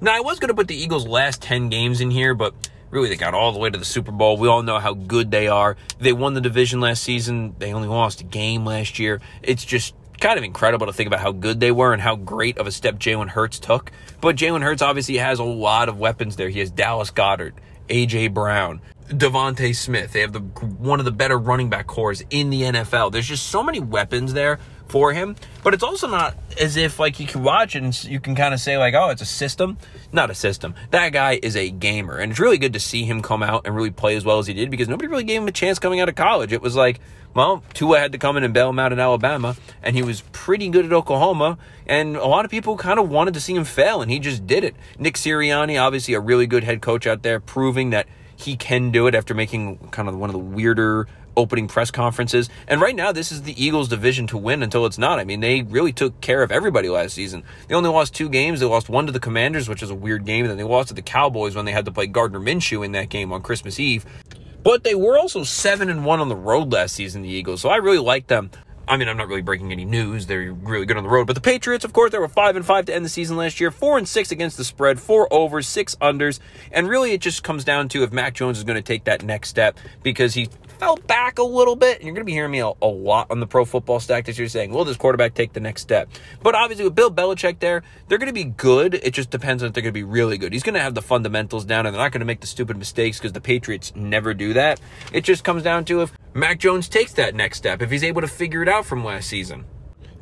Now, 0.00 0.16
I 0.16 0.20
was 0.20 0.40
going 0.40 0.48
to 0.48 0.54
put 0.54 0.66
the 0.66 0.76
Eagles' 0.76 1.06
last 1.06 1.40
10 1.40 1.68
games 1.68 2.00
in 2.00 2.10
here, 2.10 2.34
but 2.34 2.52
really 2.94 3.08
they 3.08 3.16
got 3.16 3.34
all 3.34 3.50
the 3.52 3.58
way 3.58 3.68
to 3.68 3.76
the 3.76 3.84
Super 3.84 4.12
Bowl. 4.12 4.36
We 4.36 4.48
all 4.48 4.62
know 4.62 4.78
how 4.78 4.94
good 4.94 5.32
they 5.32 5.48
are. 5.48 5.76
They 5.98 6.12
won 6.12 6.34
the 6.34 6.40
division 6.40 6.80
last 6.80 7.02
season. 7.02 7.56
They 7.58 7.74
only 7.74 7.88
lost 7.88 8.20
a 8.20 8.24
game 8.24 8.64
last 8.64 9.00
year. 9.00 9.20
It's 9.42 9.64
just 9.64 9.94
kind 10.20 10.38
of 10.38 10.44
incredible 10.44 10.86
to 10.86 10.92
think 10.92 11.08
about 11.08 11.18
how 11.18 11.32
good 11.32 11.58
they 11.58 11.72
were 11.72 11.92
and 11.92 12.00
how 12.00 12.14
great 12.14 12.56
of 12.56 12.68
a 12.68 12.72
step 12.72 12.94
Jalen 12.94 13.28
Hurts 13.30 13.58
took. 13.58 13.90
But 14.20 14.36
Jalen 14.36 14.62
Hurts 14.62 14.80
obviously 14.80 15.16
has 15.16 15.40
a 15.40 15.44
lot 15.44 15.88
of 15.88 15.98
weapons 15.98 16.36
there. 16.36 16.48
He 16.48 16.60
has 16.60 16.70
Dallas 16.70 17.10
Goedert, 17.10 17.54
AJ 17.88 18.32
Brown, 18.32 18.80
DeVonta 19.18 19.74
Smith. 19.74 20.12
They 20.12 20.20
have 20.20 20.32
the 20.32 20.40
one 20.40 20.98
of 20.98 21.04
the 21.04 21.12
better 21.12 21.38
running 21.38 21.70
back 21.70 21.86
cores 21.86 22.22
in 22.30 22.50
the 22.50 22.62
NFL. 22.62 23.12
There's 23.12 23.28
just 23.28 23.48
so 23.48 23.62
many 23.62 23.80
weapons 23.80 24.32
there 24.32 24.58
for 24.88 25.12
him, 25.12 25.34
but 25.62 25.72
it's 25.72 25.82
also 25.82 26.06
not 26.06 26.36
as 26.60 26.76
if 26.76 26.98
like 26.98 27.18
you 27.18 27.26
can 27.26 27.42
watch 27.42 27.74
and 27.74 28.04
you 28.04 28.20
can 28.20 28.34
kind 28.34 28.52
of 28.52 28.60
say 28.60 28.76
like, 28.76 28.94
oh, 28.94 29.08
it's 29.10 29.22
a 29.22 29.26
system. 29.26 29.78
Not 30.12 30.30
a 30.30 30.34
system. 30.34 30.74
That 30.90 31.12
guy 31.12 31.38
is 31.42 31.56
a 31.56 31.70
gamer, 31.70 32.18
and 32.18 32.32
it's 32.32 32.40
really 32.40 32.58
good 32.58 32.74
to 32.74 32.80
see 32.80 33.04
him 33.04 33.22
come 33.22 33.42
out 33.42 33.66
and 33.66 33.74
really 33.74 33.90
play 33.90 34.16
as 34.16 34.24
well 34.24 34.38
as 34.38 34.46
he 34.46 34.54
did 34.54 34.70
because 34.70 34.88
nobody 34.88 35.08
really 35.08 35.24
gave 35.24 35.40
him 35.40 35.48
a 35.48 35.52
chance 35.52 35.78
coming 35.78 36.00
out 36.00 36.08
of 36.08 36.14
college. 36.14 36.52
It 36.52 36.62
was 36.62 36.76
like, 36.76 37.00
well, 37.34 37.64
Tua 37.74 37.98
had 37.98 38.12
to 38.12 38.18
come 38.18 38.36
in 38.36 38.44
and 38.44 38.54
bail 38.54 38.70
him 38.70 38.78
out 38.78 38.92
in 38.92 39.00
Alabama, 39.00 39.56
and 39.82 39.96
he 39.96 40.02
was 40.02 40.22
pretty 40.32 40.68
good 40.68 40.84
at 40.84 40.92
Oklahoma, 40.92 41.58
and 41.86 42.16
a 42.16 42.26
lot 42.26 42.44
of 42.44 42.50
people 42.50 42.76
kind 42.76 43.00
of 43.00 43.08
wanted 43.08 43.34
to 43.34 43.40
see 43.40 43.54
him 43.54 43.64
fail, 43.64 44.02
and 44.02 44.10
he 44.10 44.20
just 44.20 44.46
did 44.46 44.62
it. 44.62 44.76
Nick 44.98 45.14
Sirianni, 45.14 45.80
obviously 45.80 46.14
a 46.14 46.20
really 46.20 46.46
good 46.46 46.62
head 46.62 46.80
coach 46.80 47.06
out 47.06 47.22
there, 47.22 47.40
proving 47.40 47.90
that 47.90 48.06
he 48.36 48.56
can 48.56 48.90
do 48.90 49.06
it 49.06 49.14
after 49.14 49.34
making 49.34 49.78
kind 49.90 50.08
of 50.08 50.16
one 50.16 50.30
of 50.30 50.34
the 50.34 50.38
weirder 50.38 51.06
opening 51.36 51.68
press 51.68 51.90
conferences. 51.90 52.48
And 52.68 52.80
right 52.80 52.94
now, 52.94 53.12
this 53.12 53.32
is 53.32 53.42
the 53.42 53.62
Eagles' 53.62 53.88
division 53.88 54.26
to 54.28 54.38
win 54.38 54.62
until 54.62 54.86
it's 54.86 54.98
not. 54.98 55.18
I 55.18 55.24
mean, 55.24 55.40
they 55.40 55.62
really 55.62 55.92
took 55.92 56.20
care 56.20 56.42
of 56.42 56.52
everybody 56.52 56.88
last 56.88 57.14
season. 57.14 57.44
They 57.68 57.74
only 57.74 57.90
lost 57.90 58.14
two 58.14 58.28
games. 58.28 58.60
They 58.60 58.66
lost 58.66 58.88
one 58.88 59.06
to 59.06 59.12
the 59.12 59.20
Commanders, 59.20 59.68
which 59.68 59.82
is 59.82 59.90
a 59.90 59.94
weird 59.94 60.24
game, 60.24 60.44
and 60.44 60.50
then 60.50 60.58
they 60.58 60.64
lost 60.64 60.88
to 60.88 60.94
the 60.94 61.02
Cowboys 61.02 61.56
when 61.56 61.64
they 61.64 61.72
had 61.72 61.84
to 61.86 61.92
play 61.92 62.06
Gardner 62.06 62.40
Minshew 62.40 62.84
in 62.84 62.92
that 62.92 63.08
game 63.08 63.32
on 63.32 63.42
Christmas 63.42 63.80
Eve. 63.80 64.04
But 64.62 64.82
they 64.82 64.94
were 64.94 65.18
also 65.18 65.44
seven 65.44 65.90
and 65.90 66.04
one 66.04 66.20
on 66.20 66.28
the 66.28 66.36
road 66.36 66.72
last 66.72 66.94
season, 66.94 67.22
the 67.22 67.28
Eagles. 67.28 67.60
So 67.60 67.68
I 67.68 67.76
really 67.76 67.98
like 67.98 68.28
them. 68.28 68.50
I 68.86 68.96
mean, 68.96 69.08
I'm 69.08 69.16
not 69.16 69.28
really 69.28 69.42
breaking 69.42 69.72
any 69.72 69.84
news. 69.84 70.26
They're 70.26 70.52
really 70.52 70.84
good 70.84 70.96
on 70.96 71.02
the 71.02 71.08
road. 71.08 71.26
But 71.26 71.34
the 71.34 71.40
Patriots, 71.40 71.84
of 71.84 71.92
course, 71.92 72.12
they 72.12 72.18
were 72.18 72.28
five 72.28 72.54
and 72.54 72.64
five 72.64 72.86
to 72.86 72.94
end 72.94 73.04
the 73.04 73.08
season 73.08 73.36
last 73.36 73.60
year. 73.60 73.70
Four 73.70 73.96
and 73.96 74.06
six 74.06 74.30
against 74.30 74.56
the 74.56 74.64
spread. 74.64 75.00
Four 75.00 75.32
overs, 75.32 75.66
six 75.66 75.94
unders. 75.96 76.38
And 76.70 76.88
really, 76.88 77.12
it 77.12 77.20
just 77.20 77.42
comes 77.42 77.64
down 77.64 77.88
to 77.90 78.02
if 78.02 78.12
Mac 78.12 78.34
Jones 78.34 78.58
is 78.58 78.64
going 78.64 78.76
to 78.76 78.82
take 78.82 79.04
that 79.04 79.22
next 79.22 79.48
step 79.48 79.78
because 80.02 80.34
he 80.34 80.48
fell 80.78 80.96
back 80.96 81.38
a 81.38 81.42
little 81.42 81.76
bit. 81.76 81.96
And 81.96 82.04
you're 82.04 82.14
going 82.14 82.22
to 82.22 82.26
be 82.26 82.32
hearing 82.32 82.50
me 82.50 82.60
a, 82.60 82.72
a, 82.82 82.86
lot 82.86 83.30
on 83.30 83.40
the 83.40 83.46
pro 83.46 83.64
football 83.64 84.00
stack 84.00 84.26
that 84.26 84.36
you're 84.36 84.48
saying, 84.48 84.70
will 84.70 84.84
this 84.84 84.96
quarterback 84.96 85.34
take 85.34 85.52
the 85.54 85.60
next 85.60 85.82
step? 85.82 86.10
But 86.42 86.54
obviously, 86.54 86.84
with 86.84 86.94
Bill 86.94 87.10
Belichick 87.10 87.60
there, 87.60 87.82
they're 88.08 88.18
going 88.18 88.28
to 88.28 88.34
be 88.34 88.44
good. 88.44 88.94
It 88.94 89.12
just 89.12 89.30
depends 89.30 89.62
on 89.62 89.68
if 89.68 89.74
they're 89.74 89.82
going 89.82 89.94
to 89.94 89.98
be 89.98 90.04
really 90.04 90.36
good. 90.36 90.52
He's 90.52 90.62
going 90.62 90.74
to 90.74 90.80
have 90.80 90.94
the 90.94 91.02
fundamentals 91.02 91.64
down, 91.64 91.86
and 91.86 91.94
they're 91.94 92.02
not 92.02 92.12
going 92.12 92.20
to 92.20 92.26
make 92.26 92.40
the 92.40 92.46
stupid 92.46 92.76
mistakes 92.76 93.18
because 93.18 93.32
the 93.32 93.40
Patriots 93.40 93.94
never 93.96 94.34
do 94.34 94.52
that. 94.52 94.80
It 95.12 95.22
just 95.22 95.42
comes 95.42 95.62
down 95.62 95.84
to 95.86 96.02
if 96.02 96.12
Mac 96.36 96.58
Jones 96.58 96.88
takes 96.88 97.12
that 97.12 97.36
next 97.36 97.58
step, 97.58 97.80
if 97.80 97.92
he's 97.92 98.02
able 98.02 98.20
to 98.20 98.26
figure 98.26 98.60
it 98.60 98.68
out 98.68 98.84
from 98.84 99.04
last 99.04 99.28
season. 99.28 99.64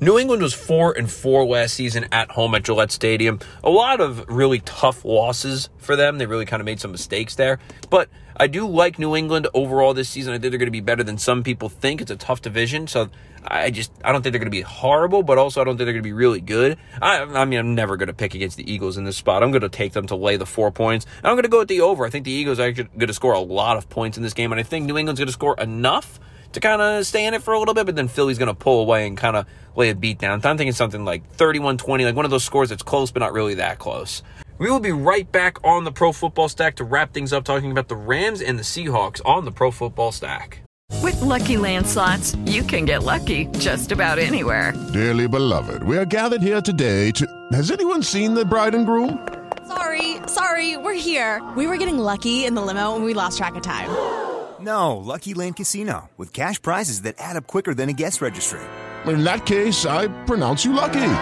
New 0.02 0.18
England 0.18 0.42
was 0.42 0.52
four 0.52 0.90
and 0.98 1.08
four 1.08 1.44
last 1.44 1.74
season 1.74 2.08
at 2.10 2.28
home 2.32 2.56
at 2.56 2.64
Gillette 2.64 2.90
Stadium. 2.90 3.38
A 3.62 3.70
lot 3.70 4.00
of 4.00 4.28
really 4.28 4.58
tough 4.58 5.04
losses 5.04 5.68
for 5.78 5.94
them. 5.94 6.18
They 6.18 6.26
really 6.26 6.44
kind 6.44 6.60
of 6.60 6.64
made 6.64 6.80
some 6.80 6.90
mistakes 6.90 7.36
there. 7.36 7.60
But 7.88 8.08
I 8.36 8.48
do 8.48 8.66
like 8.66 8.98
New 8.98 9.14
England 9.14 9.46
overall 9.54 9.94
this 9.94 10.08
season. 10.08 10.32
I 10.32 10.38
think 10.38 10.50
they're 10.50 10.58
going 10.58 10.66
to 10.66 10.72
be 10.72 10.80
better 10.80 11.04
than 11.04 11.18
some 11.18 11.44
people 11.44 11.68
think. 11.68 12.00
It's 12.00 12.10
a 12.10 12.16
tough 12.16 12.42
division, 12.42 12.88
so 12.88 13.10
I 13.46 13.70
just 13.70 13.92
I 14.02 14.10
don't 14.10 14.22
think 14.22 14.32
they're 14.32 14.40
going 14.40 14.46
to 14.46 14.50
be 14.50 14.62
horrible, 14.62 15.22
but 15.22 15.38
also 15.38 15.60
I 15.60 15.64
don't 15.64 15.76
think 15.76 15.86
they're 15.86 15.94
going 15.94 16.02
to 16.02 16.08
be 16.08 16.12
really 16.12 16.40
good. 16.40 16.78
I, 17.00 17.22
I 17.22 17.44
mean, 17.44 17.60
I'm 17.60 17.76
never 17.76 17.96
going 17.96 18.08
to 18.08 18.12
pick 18.12 18.34
against 18.34 18.56
the 18.56 18.68
Eagles 18.68 18.98
in 18.98 19.04
this 19.04 19.16
spot. 19.16 19.44
I'm 19.44 19.52
going 19.52 19.62
to 19.62 19.68
take 19.68 19.92
them 19.92 20.08
to 20.08 20.16
lay 20.16 20.36
the 20.36 20.46
four 20.46 20.72
points. 20.72 21.06
I'm 21.22 21.34
going 21.34 21.44
to 21.44 21.48
go 21.48 21.60
with 21.60 21.68
the 21.68 21.80
over. 21.80 22.04
I 22.04 22.10
think 22.10 22.24
the 22.24 22.32
Eagles 22.32 22.58
are 22.58 22.72
going 22.72 22.88
to 22.98 23.14
score 23.14 23.34
a 23.34 23.38
lot 23.38 23.76
of 23.76 23.88
points 23.88 24.16
in 24.16 24.24
this 24.24 24.34
game, 24.34 24.50
and 24.50 24.58
I 24.58 24.64
think 24.64 24.86
New 24.86 24.98
England's 24.98 25.20
going 25.20 25.28
to 25.28 25.32
score 25.32 25.54
enough 25.60 26.18
to 26.52 26.60
kind 26.60 26.80
of 26.80 27.06
stay 27.06 27.26
in 27.26 27.34
it 27.34 27.42
for 27.42 27.54
a 27.54 27.58
little 27.58 27.74
bit, 27.74 27.86
but 27.86 27.96
then 27.96 28.08
Philly's 28.08 28.38
going 28.38 28.48
to 28.48 28.54
pull 28.54 28.80
away 28.80 29.06
and 29.06 29.16
kind 29.16 29.36
of 29.36 29.46
lay 29.76 29.90
a 29.90 29.94
beat 29.94 30.18
down. 30.18 30.40
So 30.42 30.50
I'm 30.50 30.56
thinking 30.56 30.72
something 30.72 31.04
like 31.04 31.26
31 31.32 31.78
20, 31.78 32.04
like 32.04 32.14
one 32.14 32.24
of 32.24 32.30
those 32.30 32.44
scores 32.44 32.68
that's 32.68 32.82
close, 32.82 33.10
but 33.10 33.20
not 33.20 33.32
really 33.32 33.54
that 33.54 33.78
close. 33.78 34.22
We 34.58 34.70
will 34.70 34.80
be 34.80 34.92
right 34.92 35.30
back 35.30 35.64
on 35.64 35.84
the 35.84 35.92
Pro 35.92 36.12
Football 36.12 36.48
Stack 36.48 36.76
to 36.76 36.84
wrap 36.84 37.12
things 37.12 37.32
up, 37.32 37.44
talking 37.44 37.72
about 37.72 37.88
the 37.88 37.96
Rams 37.96 38.40
and 38.40 38.58
the 38.58 38.62
Seahawks 38.62 39.20
on 39.24 39.44
the 39.44 39.50
Pro 39.50 39.70
Football 39.70 40.12
Stack. 40.12 40.62
With 41.02 41.20
lucky 41.20 41.56
landslots, 41.56 42.36
you 42.48 42.62
can 42.62 42.84
get 42.84 43.02
lucky 43.02 43.46
just 43.58 43.90
about 43.90 44.18
anywhere. 44.18 44.72
Dearly 44.92 45.26
beloved, 45.26 45.82
we 45.82 45.96
are 45.96 46.04
gathered 46.04 46.42
here 46.42 46.60
today 46.60 47.10
to. 47.12 47.26
Has 47.52 47.70
anyone 47.70 48.02
seen 48.02 48.34
the 48.34 48.44
bride 48.44 48.74
and 48.74 48.86
groom? 48.86 49.26
Sorry, 49.66 50.18
sorry, 50.26 50.76
we're 50.76 50.94
here. 50.94 51.42
We 51.56 51.66
were 51.66 51.76
getting 51.76 51.98
lucky 51.98 52.44
in 52.44 52.54
the 52.54 52.62
limo 52.62 52.94
and 52.94 53.04
we 53.04 53.14
lost 53.14 53.38
track 53.38 53.54
of 53.54 53.62
time. 53.62 54.21
No, 54.62 54.96
Lucky 54.96 55.34
Land 55.34 55.56
Casino, 55.56 56.08
with 56.16 56.32
cash 56.32 56.62
prizes 56.62 57.02
that 57.02 57.16
add 57.18 57.36
up 57.36 57.46
quicker 57.48 57.74
than 57.74 57.88
a 57.88 57.92
guest 57.92 58.20
registry. 58.20 58.60
In 59.06 59.24
that 59.24 59.44
case, 59.46 59.84
I 59.84 60.06
pronounce 60.24 60.64
you 60.64 60.72
lucky. 60.72 61.14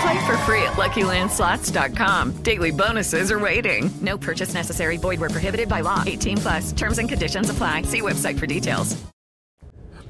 Play 0.00 0.26
for 0.26 0.38
free 0.46 0.62
at 0.62 0.76
LuckyLandSlots.com. 0.78 2.42
Daily 2.42 2.70
bonuses 2.70 3.30
are 3.30 3.38
waiting. 3.38 3.90
No 4.00 4.16
purchase 4.16 4.54
necessary. 4.54 4.96
Void 4.96 5.20
where 5.20 5.28
prohibited 5.28 5.68
by 5.68 5.82
law. 5.82 6.02
18 6.06 6.38
plus. 6.38 6.72
Terms 6.72 6.96
and 6.96 7.08
conditions 7.08 7.50
apply. 7.50 7.82
See 7.82 8.00
website 8.00 8.38
for 8.38 8.46
details. 8.46 8.96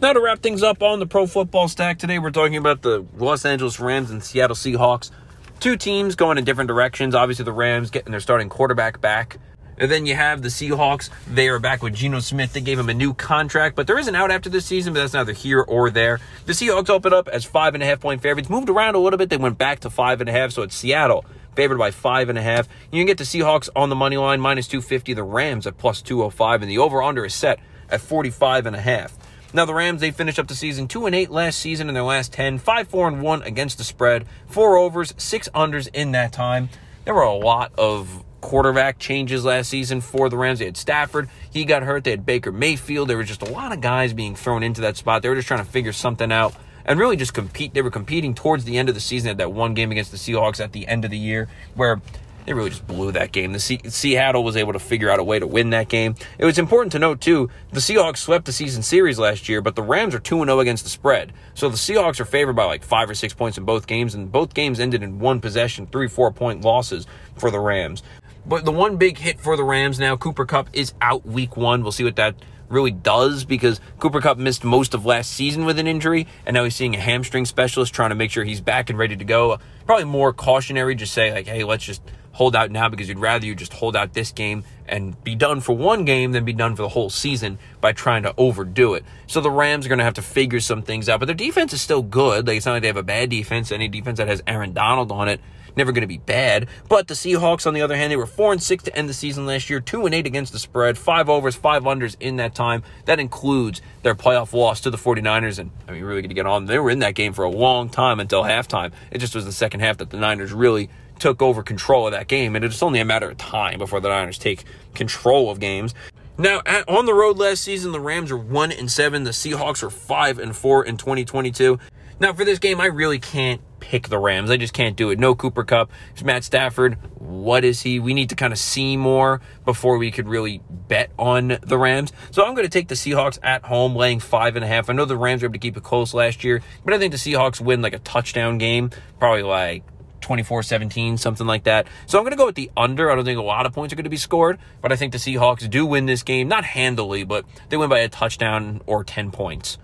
Now 0.00 0.12
to 0.12 0.20
wrap 0.20 0.38
things 0.40 0.62
up 0.62 0.80
on 0.82 1.00
the 1.00 1.06
Pro 1.06 1.26
Football 1.26 1.68
Stack 1.68 1.98
today, 1.98 2.18
we're 2.20 2.30
talking 2.30 2.56
about 2.56 2.82
the 2.82 3.04
Los 3.18 3.44
Angeles 3.44 3.80
Rams 3.80 4.10
and 4.10 4.22
Seattle 4.22 4.56
Seahawks. 4.56 5.10
Two 5.58 5.76
teams 5.76 6.14
going 6.14 6.38
in 6.38 6.44
different 6.44 6.68
directions. 6.68 7.14
Obviously, 7.14 7.44
the 7.44 7.52
Rams 7.52 7.90
getting 7.90 8.12
their 8.12 8.20
starting 8.20 8.48
quarterback 8.48 9.00
back. 9.00 9.38
And 9.80 9.90
then 9.90 10.04
you 10.04 10.14
have 10.14 10.42
the 10.42 10.48
Seahawks. 10.48 11.08
They 11.26 11.48
are 11.48 11.58
back 11.58 11.82
with 11.82 11.94
Geno 11.94 12.20
Smith. 12.20 12.52
They 12.52 12.60
gave 12.60 12.78
him 12.78 12.90
a 12.90 12.94
new 12.94 13.14
contract, 13.14 13.74
but 13.74 13.86
there 13.86 13.98
is 13.98 14.08
an 14.08 14.14
out 14.14 14.30
after 14.30 14.50
this 14.50 14.66
season, 14.66 14.92
but 14.92 15.00
that's 15.00 15.14
neither 15.14 15.32
here 15.32 15.62
or 15.62 15.88
there. 15.88 16.20
The 16.44 16.52
Seahawks 16.52 16.90
opened 16.90 17.14
up 17.14 17.28
as 17.28 17.46
five 17.46 17.74
and 17.74 17.82
a 17.82 17.86
half 17.86 17.98
point 17.98 18.20
favorites, 18.20 18.50
moved 18.50 18.68
around 18.68 18.94
a 18.94 18.98
little 18.98 19.16
bit. 19.16 19.30
They 19.30 19.38
went 19.38 19.56
back 19.56 19.80
to 19.80 19.90
five 19.90 20.20
and 20.20 20.28
a 20.28 20.32
half, 20.32 20.52
so 20.52 20.62
it's 20.62 20.76
Seattle 20.76 21.24
favored 21.56 21.78
by 21.78 21.90
five 21.90 22.28
and 22.28 22.38
a 22.38 22.42
half. 22.42 22.68
You 22.92 23.00
can 23.00 23.06
get 23.06 23.18
the 23.18 23.24
Seahawks 23.24 23.70
on 23.74 23.88
the 23.88 23.96
money 23.96 24.16
line, 24.18 24.40
minus 24.40 24.68
250, 24.68 25.14
the 25.14 25.22
Rams 25.22 25.66
at 25.66 25.78
plus 25.78 26.02
205, 26.02 26.62
and 26.62 26.70
the 26.70 26.78
over 26.78 27.02
under 27.02 27.24
is 27.24 27.34
set 27.34 27.58
at 27.88 28.00
45 28.00 28.66
and 28.66 28.76
a 28.76 28.80
half. 28.80 29.16
Now 29.52 29.64
the 29.64 29.74
Rams 29.74 30.00
they 30.00 30.10
finished 30.10 30.38
up 30.38 30.46
the 30.46 30.54
season 30.54 30.86
two 30.88 31.06
and 31.06 31.14
eight 31.14 31.30
last 31.30 31.58
season 31.58 31.88
in 31.88 31.94
their 31.94 32.04
last 32.04 32.32
10, 32.32 32.58
5 32.58 32.88
4 32.88 33.08
and 33.08 33.22
one 33.22 33.42
against 33.42 33.78
the 33.78 33.84
spread, 33.84 34.26
four 34.46 34.76
overs, 34.76 35.12
six 35.16 35.48
unders 35.54 35.88
in 35.92 36.12
that 36.12 36.32
time. 36.32 36.68
There 37.04 37.14
were 37.14 37.22
a 37.22 37.34
lot 37.34 37.72
of 37.76 38.24
quarterback 38.40 38.98
changes 38.98 39.44
last 39.44 39.68
season 39.70 40.00
for 40.00 40.28
the 40.28 40.36
Rams. 40.36 40.58
They 40.58 40.64
had 40.66 40.76
Stafford, 40.76 41.28
he 41.50 41.64
got 41.64 41.82
hurt. 41.82 42.04
They 42.04 42.10
had 42.10 42.26
Baker 42.26 42.52
Mayfield. 42.52 43.08
There 43.08 43.16
was 43.16 43.28
just 43.28 43.42
a 43.42 43.50
lot 43.50 43.72
of 43.72 43.80
guys 43.80 44.12
being 44.12 44.34
thrown 44.34 44.62
into 44.62 44.80
that 44.82 44.96
spot. 44.96 45.22
They 45.22 45.28
were 45.28 45.34
just 45.34 45.48
trying 45.48 45.64
to 45.64 45.70
figure 45.70 45.92
something 45.92 46.32
out 46.32 46.54
and 46.84 46.98
really 46.98 47.16
just 47.16 47.34
compete. 47.34 47.74
They 47.74 47.82
were 47.82 47.90
competing 47.90 48.34
towards 48.34 48.64
the 48.64 48.78
end 48.78 48.88
of 48.88 48.94
the 48.94 49.00
season. 49.00 49.28
Had 49.28 49.38
that 49.38 49.52
one 49.52 49.74
game 49.74 49.90
against 49.90 50.10
the 50.10 50.16
Seahawks 50.16 50.62
at 50.62 50.72
the 50.72 50.86
end 50.86 51.04
of 51.04 51.10
the 51.10 51.18
year 51.18 51.48
where 51.74 52.00
they 52.46 52.54
really 52.54 52.70
just 52.70 52.86
blew 52.86 53.12
that 53.12 53.32
game. 53.32 53.52
The 53.52 53.60
C- 53.60 53.80
Seattle 53.88 54.42
was 54.42 54.56
able 54.56 54.72
to 54.72 54.78
figure 54.78 55.10
out 55.10 55.18
a 55.18 55.24
way 55.24 55.38
to 55.38 55.46
win 55.46 55.70
that 55.70 55.88
game. 55.88 56.14
It 56.38 56.44
was 56.44 56.58
important 56.58 56.92
to 56.92 56.98
note 56.98 57.20
too, 57.20 57.50
the 57.70 57.80
Seahawks 57.80 58.18
swept 58.18 58.46
the 58.46 58.52
season 58.52 58.82
series 58.82 59.18
last 59.18 59.48
year, 59.48 59.60
but 59.60 59.76
the 59.76 59.82
Rams 59.82 60.14
are 60.14 60.20
2-0 60.20 60.60
against 60.60 60.84
the 60.84 60.90
spread. 60.90 61.32
So 61.54 61.68
the 61.68 61.76
Seahawks 61.76 62.18
are 62.18 62.24
favored 62.24 62.56
by 62.56 62.64
like 62.64 62.82
5 62.82 63.10
or 63.10 63.14
6 63.14 63.34
points 63.34 63.58
in 63.58 63.64
both 63.64 63.86
games 63.86 64.14
and 64.14 64.32
both 64.32 64.54
games 64.54 64.80
ended 64.80 65.02
in 65.02 65.18
one 65.18 65.40
possession, 65.40 65.86
3-4 65.86 66.34
point 66.34 66.64
losses 66.64 67.06
for 67.36 67.50
the 67.50 67.60
Rams. 67.60 68.02
But 68.50 68.64
the 68.64 68.72
one 68.72 68.96
big 68.96 69.16
hit 69.16 69.38
for 69.38 69.56
the 69.56 69.62
Rams 69.62 70.00
now, 70.00 70.16
Cooper 70.16 70.44
Kupp 70.44 70.70
is 70.72 70.92
out 71.00 71.24
week 71.24 71.56
1. 71.56 71.84
We'll 71.84 71.92
see 71.92 72.02
what 72.02 72.16
that 72.16 72.34
really 72.68 72.90
does 72.90 73.44
because 73.44 73.80
Cooper 74.00 74.20
Kupp 74.20 74.38
missed 74.38 74.64
most 74.64 74.92
of 74.92 75.06
last 75.06 75.30
season 75.30 75.66
with 75.66 75.78
an 75.78 75.86
injury, 75.86 76.26
and 76.44 76.54
now 76.54 76.64
he's 76.64 76.74
seeing 76.74 76.96
a 76.96 76.98
hamstring 76.98 77.44
specialist 77.44 77.94
trying 77.94 78.08
to 78.10 78.16
make 78.16 78.32
sure 78.32 78.42
he's 78.42 78.60
back 78.60 78.90
and 78.90 78.98
ready 78.98 79.14
to 79.14 79.24
go. 79.24 79.60
Probably 79.86 80.04
more 80.04 80.32
cautionary, 80.32 80.96
just 80.96 81.14
say 81.14 81.32
like, 81.32 81.46
hey, 81.46 81.62
let's 81.62 81.84
just 81.84 82.02
hold 82.32 82.56
out 82.56 82.72
now 82.72 82.88
because 82.88 83.08
you'd 83.08 83.20
rather 83.20 83.46
you 83.46 83.54
just 83.54 83.72
hold 83.72 83.94
out 83.94 84.14
this 84.14 84.32
game 84.32 84.64
and 84.88 85.22
be 85.22 85.36
done 85.36 85.60
for 85.60 85.76
one 85.76 86.04
game 86.04 86.32
than 86.32 86.44
be 86.44 86.52
done 86.52 86.74
for 86.74 86.82
the 86.82 86.88
whole 86.88 87.08
season 87.08 87.56
by 87.80 87.92
trying 87.92 88.24
to 88.24 88.34
overdo 88.36 88.94
it. 88.94 89.04
So 89.28 89.40
the 89.40 89.50
Rams 89.52 89.86
are 89.86 89.88
going 89.88 90.00
to 90.00 90.04
have 90.04 90.14
to 90.14 90.22
figure 90.22 90.58
some 90.58 90.82
things 90.82 91.08
out, 91.08 91.20
but 91.20 91.26
their 91.26 91.36
defense 91.36 91.72
is 91.72 91.80
still 91.80 92.02
good. 92.02 92.48
Like 92.48 92.56
it's 92.56 92.66
not 92.66 92.72
like 92.72 92.82
they 92.82 92.88
have 92.88 92.96
a 92.96 93.04
bad 93.04 93.30
defense. 93.30 93.70
Any 93.70 93.86
defense 93.86 94.18
that 94.18 94.26
has 94.26 94.42
Aaron 94.48 94.72
Donald 94.72 95.12
on 95.12 95.28
it 95.28 95.40
never 95.80 95.92
going 95.92 96.02
to 96.02 96.06
be 96.06 96.18
bad. 96.18 96.68
But 96.88 97.08
the 97.08 97.14
Seahawks, 97.14 97.66
on 97.66 97.74
the 97.74 97.82
other 97.82 97.96
hand, 97.96 98.12
they 98.12 98.16
were 98.16 98.26
four 98.26 98.52
and 98.52 98.62
six 98.62 98.84
to 98.84 98.96
end 98.96 99.08
the 99.08 99.14
season 99.14 99.46
last 99.46 99.70
year, 99.70 99.80
two 99.80 100.04
and 100.06 100.14
eight 100.14 100.26
against 100.26 100.52
the 100.52 100.58
spread, 100.58 100.98
five 100.98 101.28
overs, 101.28 101.56
five 101.56 101.84
unders 101.84 102.16
in 102.20 102.36
that 102.36 102.54
time. 102.54 102.82
That 103.06 103.18
includes 103.18 103.80
their 104.02 104.14
playoff 104.14 104.52
loss 104.52 104.80
to 104.82 104.90
the 104.90 104.98
49ers. 104.98 105.58
And 105.58 105.70
I 105.88 105.92
mean, 105.92 106.04
really 106.04 106.20
going 106.20 106.28
to 106.28 106.34
get 106.34 106.46
on. 106.46 106.66
They 106.66 106.78
were 106.78 106.90
in 106.90 107.00
that 107.00 107.14
game 107.14 107.32
for 107.32 107.44
a 107.44 107.50
long 107.50 107.88
time 107.88 108.20
until 108.20 108.42
halftime. 108.42 108.92
It 109.10 109.18
just 109.18 109.34
was 109.34 109.46
the 109.46 109.52
second 109.52 109.80
half 109.80 109.96
that 109.98 110.10
the 110.10 110.18
Niners 110.18 110.52
really 110.52 110.90
took 111.18 111.40
over 111.40 111.62
control 111.62 112.06
of 112.06 112.12
that 112.12 112.28
game. 112.28 112.54
And 112.54 112.64
it's 112.64 112.82
only 112.82 113.00
a 113.00 113.04
matter 113.04 113.30
of 113.30 113.38
time 113.38 113.78
before 113.78 114.00
the 114.00 114.08
Niners 114.08 114.38
take 114.38 114.64
control 114.94 115.50
of 115.50 115.60
games. 115.60 115.94
Now, 116.38 116.62
at, 116.64 116.88
on 116.88 117.04
the 117.04 117.12
road 117.12 117.36
last 117.36 117.62
season, 117.62 117.92
the 117.92 118.00
Rams 118.00 118.30
are 118.30 118.36
one 118.36 118.72
and 118.72 118.90
seven. 118.90 119.24
The 119.24 119.30
Seahawks 119.30 119.82
are 119.82 119.90
five 119.90 120.38
and 120.38 120.56
four 120.56 120.84
in 120.84 120.96
2022. 120.96 121.78
Now, 122.20 122.34
for 122.34 122.44
this 122.44 122.58
game, 122.58 122.82
I 122.82 122.86
really 122.86 123.18
can't 123.18 123.62
pick 123.80 124.08
the 124.08 124.18
Rams. 124.18 124.50
I 124.50 124.58
just 124.58 124.74
can't 124.74 124.94
do 124.94 125.08
it. 125.08 125.18
No 125.18 125.34
Cooper 125.34 125.64
Kupp. 125.64 125.90
It's 126.12 126.22
Matt 126.22 126.44
Stafford. 126.44 126.98
What 127.18 127.64
is 127.64 127.80
he? 127.80 127.98
We 127.98 128.12
need 128.12 128.28
to 128.28 128.34
kind 128.34 128.52
of 128.52 128.58
see 128.58 128.98
more 128.98 129.40
before 129.64 129.96
we 129.96 130.10
could 130.10 130.28
really 130.28 130.60
bet 130.68 131.10
on 131.18 131.56
the 131.62 131.78
Rams. 131.78 132.12
So 132.30 132.44
I'm 132.44 132.54
going 132.54 132.66
to 132.66 132.70
take 132.70 132.88
the 132.88 132.94
Seahawks 132.94 133.38
at 133.42 133.64
home, 133.64 133.96
laying 133.96 134.20
five 134.20 134.54
and 134.54 134.62
a 134.62 134.68
half. 134.68 134.90
I 134.90 134.92
know 134.92 135.06
the 135.06 135.16
Rams 135.16 135.40
were 135.40 135.46
able 135.46 135.54
to 135.54 135.58
keep 135.60 135.78
it 135.78 135.82
close 135.82 136.12
last 136.12 136.44
year, 136.44 136.60
but 136.84 136.92
I 136.92 136.98
think 136.98 137.12
the 137.12 137.16
Seahawks 137.16 137.58
win 137.58 137.80
like 137.80 137.94
a 137.94 137.98
touchdown 138.00 138.58
game, 138.58 138.90
probably 139.18 139.42
like 139.42 139.82
24 140.20 140.62
17, 140.62 141.16
something 141.16 141.46
like 141.46 141.64
that. 141.64 141.86
So 142.04 142.18
I'm 142.18 142.24
going 142.24 142.32
to 142.32 142.36
go 142.36 142.44
with 142.44 142.54
the 142.54 142.70
under. 142.76 143.10
I 143.10 143.14
don't 143.14 143.24
think 143.24 143.38
a 143.38 143.42
lot 143.42 143.64
of 143.64 143.72
points 143.72 143.94
are 143.94 143.96
going 143.96 144.04
to 144.04 144.10
be 144.10 144.18
scored, 144.18 144.58
but 144.82 144.92
I 144.92 144.96
think 144.96 145.12
the 145.12 145.18
Seahawks 145.18 145.70
do 145.70 145.86
win 145.86 146.04
this 146.04 146.22
game, 146.22 146.48
not 146.48 146.64
handily, 146.64 147.24
but 147.24 147.46
they 147.70 147.78
win 147.78 147.88
by 147.88 148.00
a 148.00 148.10
touchdown 148.10 148.82
or 148.84 149.04
10 149.04 149.30
points. 149.30 149.78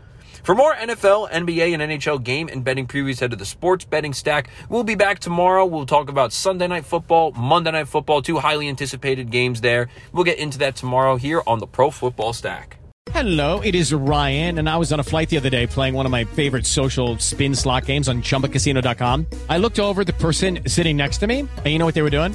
For 0.47 0.55
more 0.55 0.76
NFL, 0.76 1.33
NBA, 1.33 1.75
and 1.75 1.83
NHL 1.83 2.23
game 2.23 2.49
and 2.53 2.62
betting 2.62 2.87
previews, 2.87 3.19
head 3.19 3.33
to 3.33 3.37
the 3.37 3.45
Sports 3.45 3.85
Betting 3.85 4.15
Stack. 4.15 4.49
We'll 4.69 4.85
be 4.85 4.95
back 4.95 5.19
tomorrow. 5.19 5.67
We'll 5.67 5.87
talk 5.87 6.09
about 6.09 6.33
Sunday 6.33 6.69
Night 6.69 6.85
Football, 6.85 7.33
Monday 7.33 7.73
Night 7.73 7.88
Football, 7.88 8.23
two 8.23 8.38
highly 8.38 8.69
anticipated 8.69 9.33
games 9.33 9.61
there. 9.61 9.88
We'll 10.12 10.23
get 10.23 10.38
into 10.38 10.57
that 10.59 10.76
tomorrow 10.76 11.17
here 11.17 11.43
on 11.49 11.59
the 11.59 11.67
Pro 11.67 11.91
Football 11.91 12.33
Stack. 12.33 12.76
Hello, 13.11 13.61
it 13.61 13.75
is 13.75 13.93
Ryan, 13.93 14.59
and 14.61 14.69
I 14.69 14.76
was 14.76 14.93
on 14.93 15.00
a 15.00 15.03
flight 15.03 15.31
the 15.31 15.37
other 15.37 15.50
day 15.50 15.67
playing 15.67 15.95
one 15.95 16.07
of 16.07 16.12
my 16.12 16.23
favorite 16.23 16.65
social 16.65 17.19
spin 17.19 17.53
slot 17.53 17.87
games 17.87 18.09
on 18.09 18.23
chumbacasino.com. 18.23 19.26
I 19.49 19.59
looked 19.59 19.81
over 19.81 20.05
the 20.05 20.12
person 20.12 20.61
sitting 20.69 20.97
next 20.97 21.19
to 21.19 21.26
me, 21.26 21.41
and 21.41 21.67
you 21.67 21.81
know 21.81 21.87
what 21.87 21.95
they 21.95 22.03
were 22.03 22.11
doing? 22.11 22.35